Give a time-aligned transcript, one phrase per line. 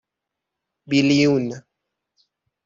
[0.89, 1.47] بیلیون